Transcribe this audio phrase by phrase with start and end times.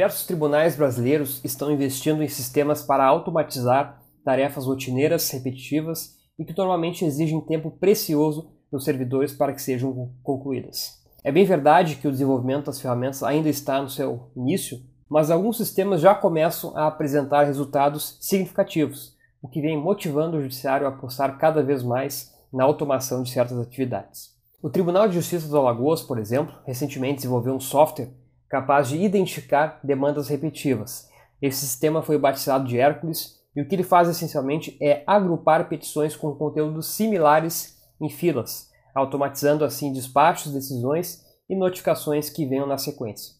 [0.00, 7.04] Diversos tribunais brasileiros estão investindo em sistemas para automatizar tarefas rotineiras, repetitivas e que normalmente
[7.04, 11.02] exigem tempo precioso dos servidores para que sejam concluídas.
[11.22, 15.58] É bem verdade que o desenvolvimento das ferramentas ainda está no seu início, mas alguns
[15.58, 21.36] sistemas já começam a apresentar resultados significativos, o que vem motivando o judiciário a apostar
[21.36, 24.30] cada vez mais na automação de certas atividades.
[24.62, 28.08] O Tribunal de Justiça do Alagoas, por exemplo, recentemente desenvolveu um software
[28.50, 31.08] capaz de identificar demandas repetitivas.
[31.40, 36.16] Esse sistema foi batizado de Hércules e o que ele faz essencialmente é agrupar petições
[36.16, 43.34] com conteúdos similares em filas, automatizando assim despachos, decisões e notificações que venham na sequência.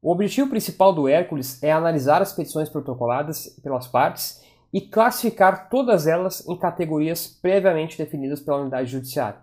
[0.00, 4.40] O objetivo principal do Hércules é analisar as petições protocoladas pelas partes
[4.72, 9.40] e classificar todas elas em categorias previamente definidas pela unidade judiciária.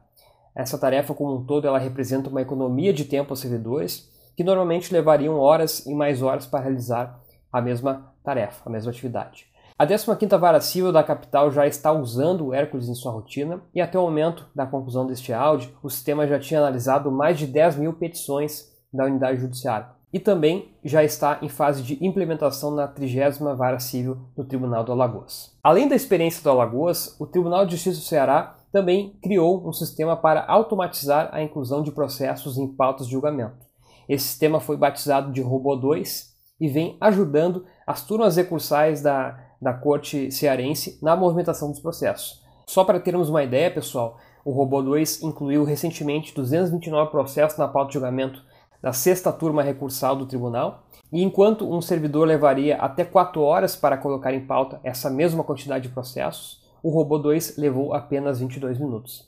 [0.55, 4.93] Essa tarefa como um todo ela representa uma economia de tempo aos servidores que normalmente
[4.93, 7.20] levariam horas e mais horas para realizar
[7.51, 9.48] a mesma tarefa, a mesma atividade.
[9.77, 13.81] A 15ª Vara Civil da capital já está usando o Hércules em sua rotina e
[13.81, 17.77] até o momento da conclusão deste áudio, o sistema já tinha analisado mais de 10
[17.77, 23.55] mil petições da unidade judiciária e também já está em fase de implementação na 30
[23.55, 25.51] Vara Civil do Tribunal do Alagoas.
[25.63, 30.15] Além da experiência do Alagoas, o Tribunal de Justiça do Ceará também criou um sistema
[30.15, 33.65] para automatizar a inclusão de processos em pautas de julgamento.
[34.07, 39.73] Esse sistema foi batizado de Robô 2 e vem ajudando as turmas recursais da, da
[39.73, 42.41] Corte Cearense na movimentação dos processos.
[42.68, 47.90] Só para termos uma ideia, pessoal, o Robô 2 incluiu recentemente 229 processos na pauta
[47.90, 48.41] de julgamento
[48.81, 53.98] da sexta turma recursal do tribunal, e enquanto um servidor levaria até 4 horas para
[53.98, 59.26] colocar em pauta essa mesma quantidade de processos, o Robô 2 levou apenas 22 minutos.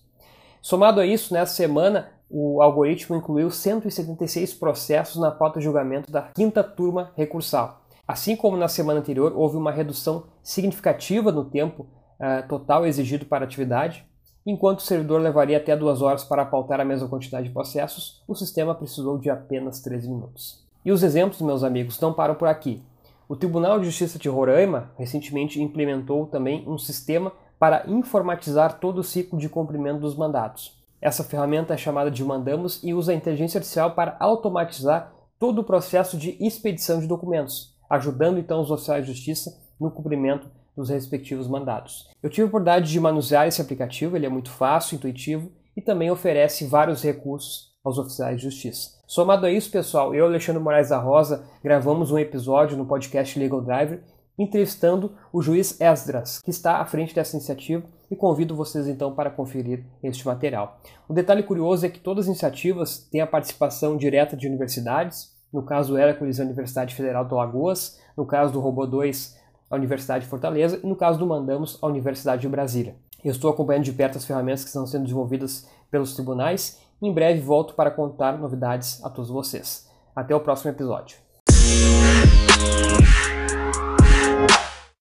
[0.62, 6.23] Somado a isso, nessa semana, o algoritmo incluiu 176 processos na pauta de julgamento da
[6.34, 7.81] quinta turma recursal.
[8.08, 11.84] Assim como na semana anterior, houve uma redução significativa no tempo
[12.19, 14.06] uh, total exigido para a atividade.
[14.46, 18.36] Enquanto o servidor levaria até duas horas para pautar a mesma quantidade de processos, o
[18.36, 20.63] sistema precisou de apenas 13 minutos.
[20.84, 22.84] E os exemplos, meus amigos, não param por aqui.
[23.28, 29.03] O Tribunal de Justiça de Roraima recentemente implementou também um sistema para informatizar todo o
[29.03, 30.78] ciclo de cumprimento dos mandatos.
[31.01, 35.63] Essa ferramenta é chamada de Mandamos e usa a inteligência artificial para automatizar todo o
[35.63, 41.47] processo de expedição de documentos, ajudando então os oficiais de justiça no cumprimento dos respectivos
[41.47, 42.09] mandados.
[42.22, 46.09] Eu tive a oportunidade de manusear esse aplicativo, ele é muito fácil, intuitivo e também
[46.09, 48.95] oferece vários recursos aos oficiais de justiça.
[49.06, 53.62] Somado a isso, pessoal, eu, Alexandre Moraes da Rosa, gravamos um episódio no podcast Legal
[53.62, 54.01] Driver
[54.38, 59.30] entrevistando o juiz Esdras, que está à frente dessa iniciativa, e convido vocês então para
[59.30, 60.80] conferir este material.
[61.08, 65.64] O detalhe curioso é que todas as iniciativas têm a participação direta de universidades, no
[65.64, 69.38] caso do Hércules, a Universidade Federal do Alagoas, no caso do Robô 2,
[69.70, 72.96] a Universidade de Fortaleza, e no caso do Mandamos, a Universidade de Brasília.
[73.24, 77.14] Eu estou acompanhando de perto as ferramentas que estão sendo desenvolvidas pelos tribunais e em
[77.14, 79.90] breve volto para contar novidades a todos vocês.
[80.16, 81.18] Até o próximo episódio.